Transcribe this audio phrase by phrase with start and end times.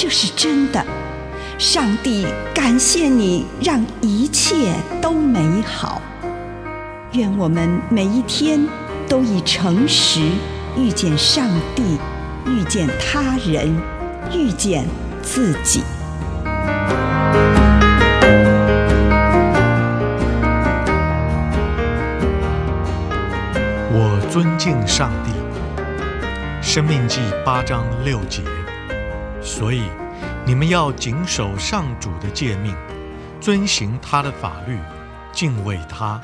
[0.00, 0.80] 这是真的，
[1.58, 6.00] 上帝感谢你，让一切都美好。
[7.14, 8.64] 愿我们每一天
[9.08, 10.20] 都以诚实
[10.76, 11.98] 遇见上帝，
[12.46, 13.76] 遇见他人，
[14.32, 14.86] 遇见
[15.20, 15.82] 自己。
[23.90, 25.32] 我尊敬上帝。
[26.62, 28.42] 生命记八章六节。
[29.58, 29.82] 所以，
[30.46, 32.76] 你们要谨守上主的诫命，
[33.40, 34.78] 遵行他的法律，
[35.32, 36.22] 敬畏他。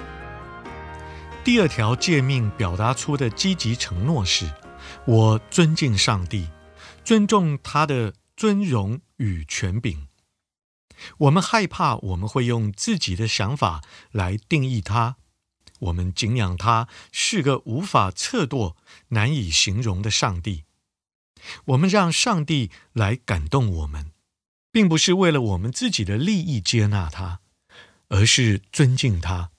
[1.42, 4.48] 第二条诫命表达出的积极承诺是：
[5.04, 6.48] 我尊敬上帝，
[7.04, 10.06] 尊重他的尊荣与权柄。
[11.18, 15.16] 我们害怕我们会用自己的想法来定义他，
[15.80, 18.76] 我们敬仰他是个无法测度、
[19.08, 20.62] 难以形容的上帝。
[21.66, 24.12] 我们让上帝来感动我们，
[24.70, 27.40] 并不是为了我们自己的利益接纳他，
[28.08, 29.50] 而是尊敬他。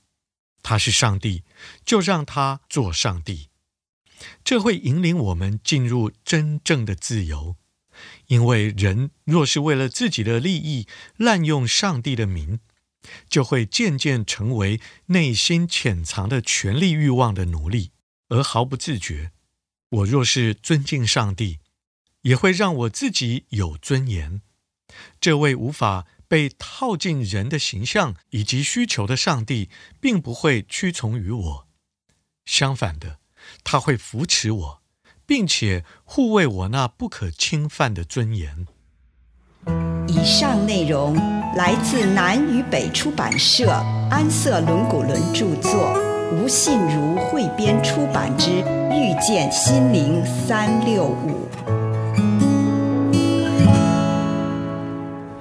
[0.62, 1.44] 他是上帝，
[1.86, 3.50] 就让他做上帝。
[4.44, 7.56] 这会引领我们进入真正的自由。
[8.28, 12.60] 因为人若是为了自己的利益滥用上帝的名，
[13.30, 17.92] 就会渐渐成为内心潜藏的权力欲望的奴隶，
[18.30, 19.32] 而毫不自觉。
[19.90, 21.60] 我若是尊敬上帝，
[22.26, 24.42] 也会让我自己有尊严。
[25.20, 29.70] 这位无法被套进人的形象以及需求的上帝，
[30.00, 31.68] 并不会屈从于我。
[32.46, 33.20] 相反的，
[33.64, 34.82] 他会扶持我，
[35.26, 38.68] 并且护卫我那不可侵犯的尊严。
[40.08, 41.16] 以上内容
[41.56, 43.72] 来自南与北出版社
[44.10, 45.94] 安瑟伦古伦著作，
[46.32, 48.50] 吴信如汇编出版之
[48.92, 51.48] 《遇见心灵三六五》。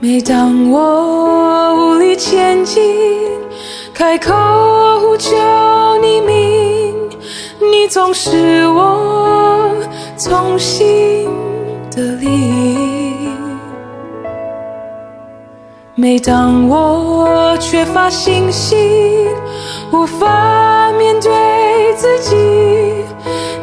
[0.07, 2.83] 每当我无力前进，
[3.95, 4.35] 开口
[5.01, 5.35] 呼求
[6.03, 6.95] 你名，
[7.59, 9.75] 你总是我
[10.19, 11.27] 从心
[11.91, 12.29] 的力。
[15.95, 19.27] 每当我缺乏信心，
[19.91, 22.37] 无法面对自己，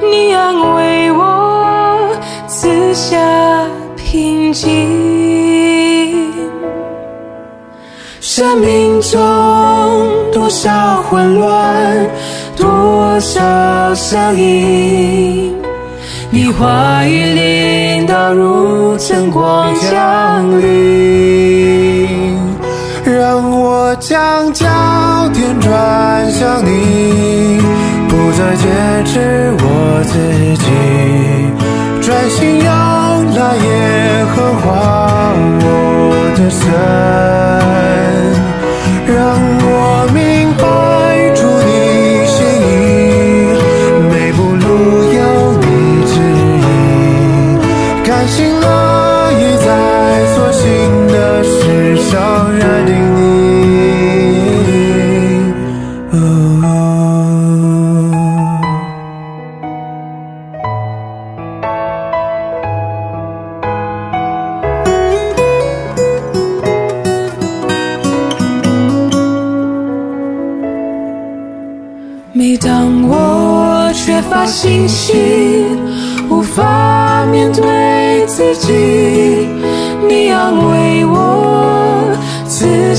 [0.01, 2.09] 你安慰我，
[2.47, 3.15] 赐下
[3.95, 5.00] 平静。
[8.51, 9.17] 生命中
[10.33, 12.05] 多少混乱，
[12.57, 15.55] 多少声音，
[16.29, 22.37] 你话语领导如晨光降临，
[23.05, 24.67] 让我将焦
[25.33, 27.57] 点转向你，
[28.09, 30.19] 不再坚持我自
[30.61, 30.65] 己，
[32.05, 34.67] 专心仰赖耶和华
[35.61, 35.65] 我
[36.35, 36.69] 的神。
[52.13, 53.10] 每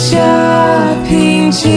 [0.03, 0.19] 下
[1.09, 1.71] 平静。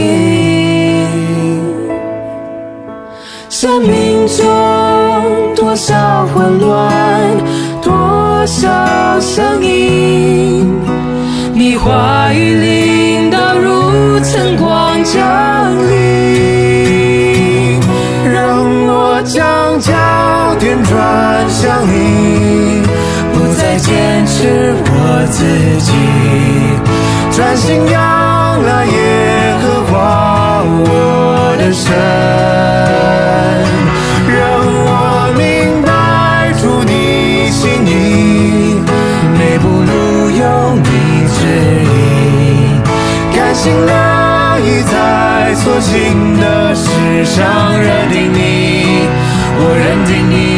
[3.48, 6.92] 生命中多少混乱，
[7.80, 8.68] 多少
[9.20, 10.76] 声音，
[11.54, 15.22] 你话语领导如晨光降
[15.88, 17.80] 临。
[18.34, 18.58] 让
[18.88, 19.92] 我将焦
[20.58, 22.82] 点转向你，
[23.32, 24.90] 不再坚持我
[25.30, 25.44] 自
[25.80, 25.92] 己，
[27.30, 28.15] 专心仰
[28.64, 29.94] 那耶和华
[30.64, 31.92] 我的神，
[34.26, 34.36] 让
[34.86, 34.90] 我
[35.36, 38.80] 明白，主你心意，
[39.38, 40.42] 每步路有
[40.82, 40.88] 你
[41.34, 41.38] 指
[41.84, 42.82] 引，
[43.34, 49.06] 甘心乐意在所行的事上认定你，
[49.58, 50.55] 我认定你。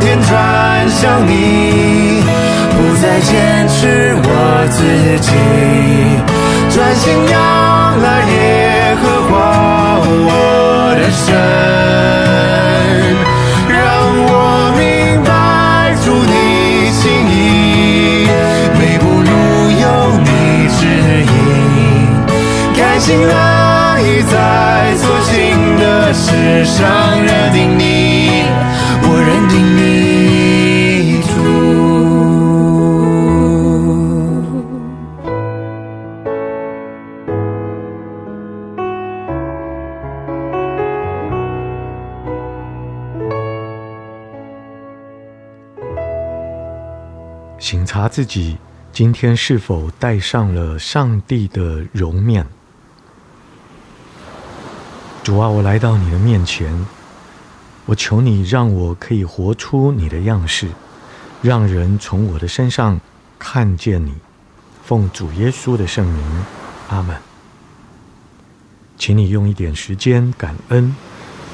[0.00, 2.22] 天转向你，
[2.76, 4.28] 不再坚持我
[4.70, 4.78] 自
[5.20, 5.30] 己，
[6.74, 7.34] 专心仰
[8.02, 8.34] 赖耶
[9.02, 9.34] 和华
[10.06, 10.30] 我
[10.94, 11.26] 的神，
[13.68, 13.76] 让
[14.28, 14.30] 我
[14.78, 14.80] 明
[15.24, 15.28] 白
[16.04, 16.34] 主你
[16.92, 17.34] 心意，
[18.78, 19.30] 每步路
[19.82, 19.84] 有
[20.22, 20.28] 你
[20.76, 20.80] 指
[21.22, 21.34] 引，
[22.76, 23.32] 甘心乐
[24.00, 24.34] 意在
[24.96, 25.34] 所行
[25.78, 25.82] 的
[26.12, 26.76] 事上
[27.22, 27.85] 认定你。
[48.08, 48.58] 自己
[48.92, 52.46] 今天是否戴上了上帝的容面。
[55.22, 56.86] 主啊，我来到你的面前，
[57.84, 60.68] 我求你让我可以活出你的样式，
[61.42, 63.00] 让人从我的身上
[63.38, 64.14] 看见你。
[64.84, 66.44] 奉主耶稣的圣名，
[66.88, 67.16] 阿门。
[68.96, 70.94] 请你用一点时间感恩，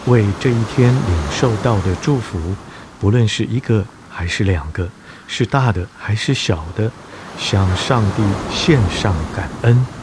[0.06, 2.54] 为这一天领受到的祝福，
[3.00, 4.88] 不论是一个还是两个。
[5.34, 6.92] 是大的还是小的，
[7.38, 10.01] 向上帝献上感恩。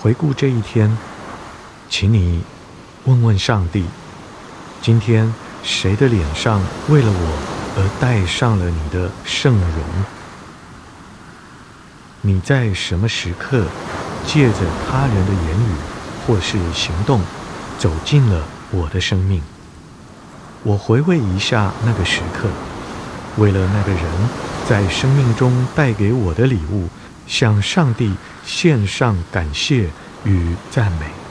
[0.00, 0.96] 回顾这一天，
[1.90, 2.40] 请你
[3.06, 3.84] 问问上帝：
[4.80, 5.34] 今天
[5.64, 7.38] 谁的脸上为了我
[7.76, 9.84] 而带上了你的圣容？
[12.20, 13.64] 你在什么时刻
[14.24, 14.58] 借着
[14.88, 15.74] 他人的言语
[16.24, 17.20] 或是行动
[17.76, 19.42] 走进了我的生命？
[20.62, 22.48] 我回味一下那个时刻，
[23.36, 24.04] 为了那个人
[24.68, 26.88] 在生命中带给我的礼物。
[27.28, 28.10] 向上帝
[28.44, 29.88] 献上感谢
[30.24, 31.27] 与赞美。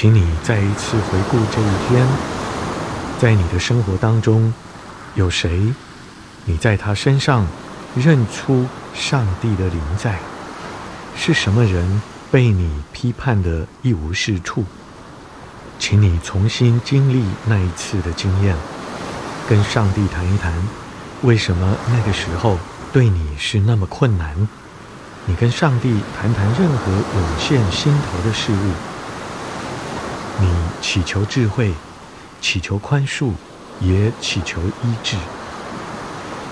[0.00, 2.06] 请你再一次回顾这一天，
[3.18, 4.54] 在你的生活当中，
[5.16, 5.74] 有谁？
[6.44, 7.44] 你在他身上
[7.96, 8.64] 认出
[8.94, 10.20] 上帝的灵在？
[11.16, 12.00] 是什么人
[12.30, 14.64] 被你批判得一无是处？
[15.80, 18.54] 请你重新经历那一次的经验，
[19.48, 20.52] 跟上帝谈一谈，
[21.22, 22.56] 为什么那个时候
[22.92, 24.48] 对你是那么困难？
[25.26, 28.97] 你跟上帝谈谈任何涌现心头的事物。
[30.90, 31.70] 祈求智慧，
[32.40, 33.32] 祈求宽恕，
[33.78, 35.18] 也祈求医治。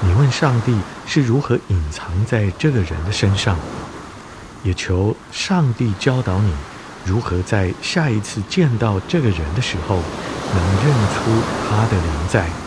[0.02, 0.76] 你问上帝
[1.07, 3.57] 是如何隐藏在这个人的身上，
[4.62, 6.52] 也求上帝教导你
[7.07, 9.97] 如何在下一次见到这个人的时候，
[10.52, 12.65] 能认出他的灵在。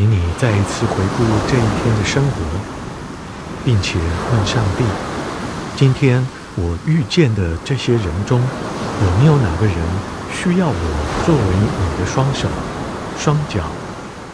[0.00, 2.40] 请你再一次回顾这一天的生活，
[3.66, 3.98] 并且
[4.32, 4.82] 问上帝：
[5.76, 6.26] 今天
[6.56, 9.76] 我遇见的这些人中，有没有哪个人
[10.32, 12.48] 需要我作为你的双手、
[13.18, 13.60] 双脚、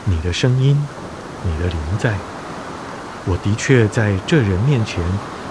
[0.05, 0.81] 你的声音、
[1.43, 2.15] 你的灵在？
[3.25, 5.03] 我的确在这人面前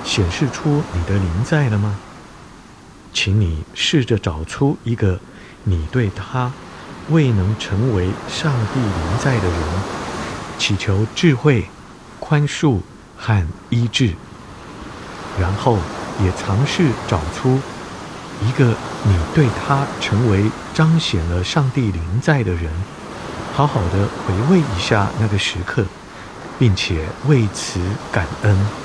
[0.05, 1.93] 显示出你的灵在了吗？
[3.11, 5.19] 请你试着找出一个
[5.65, 6.53] 你对他
[7.09, 9.59] 未能成为上帝临在的人，
[10.57, 11.65] 祈求智慧、
[12.19, 12.79] 宽恕
[13.17, 14.13] 和医治，
[15.39, 15.77] 然后
[16.23, 17.59] 也尝试找出
[18.41, 22.69] 一个你对他成为彰显了上帝临在的人，
[23.53, 25.85] 好好的回味一下那个时刻，
[26.57, 27.79] 并且为此
[28.11, 28.84] 感恩。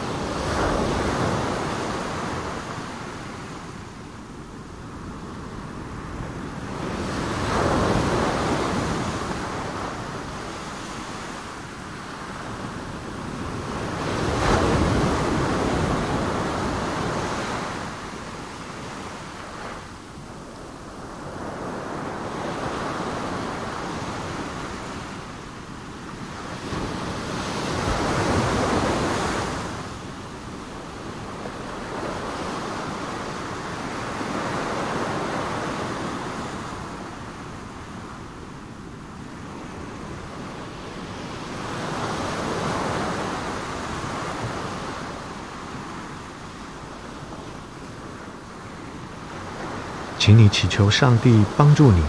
[50.31, 52.01] 请你祈求上帝帮助你，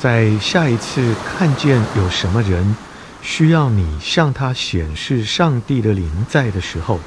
[0.00, 2.74] 在下一次看见有什么人
[3.20, 6.98] 需要你向他显示上帝的灵在的时候，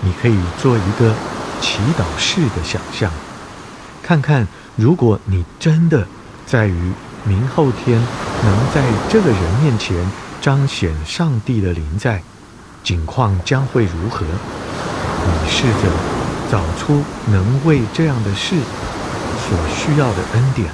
[0.00, 1.14] 你可以做一个
[1.60, 3.12] 祈祷式的想象，
[4.02, 6.04] 看看如果你真的
[6.44, 8.00] 在于明后天
[8.42, 9.96] 能在这个人面前
[10.40, 12.20] 彰显上帝的灵在，
[12.82, 14.26] 景况将会如何？
[14.26, 15.88] 你试着
[16.50, 18.56] 找出能为这样的事。
[19.52, 20.72] 所需要的恩典，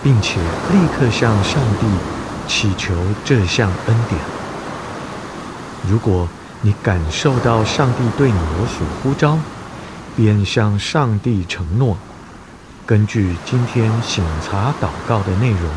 [0.00, 1.86] 并且立刻向上帝
[2.46, 2.94] 祈求
[3.24, 4.20] 这项恩典。
[5.90, 6.28] 如果
[6.60, 9.36] 你感受到上帝对你有所呼召，
[10.14, 11.96] 便向上帝承诺，
[12.86, 15.68] 根据今天醒察祷告的内容，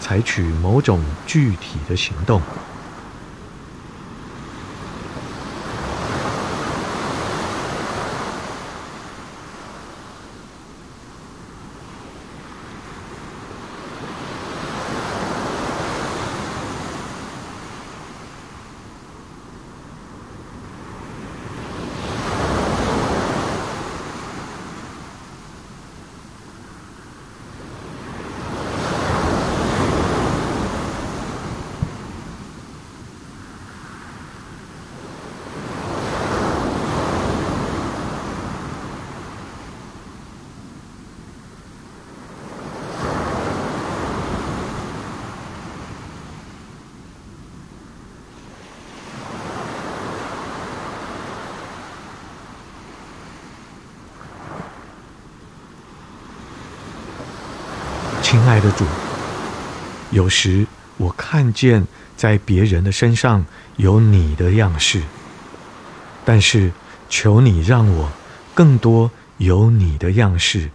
[0.00, 2.42] 采取某种具体的行动。
[58.24, 58.86] 亲爱的主，
[60.10, 60.66] 有时
[60.96, 63.44] 我看见在别人的身上
[63.76, 65.02] 有你的样式，
[66.24, 66.72] 但是
[67.10, 68.10] 求你让我
[68.54, 70.70] 更多有你的样式，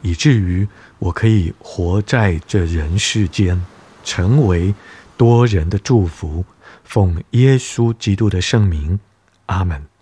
[0.00, 0.66] 以至于
[0.98, 3.62] 我可以活在这人世间，
[4.02, 4.74] 成为
[5.18, 6.42] 多人的祝福。
[6.84, 8.98] 奉耶稣基督的圣名，
[9.46, 9.93] 阿门。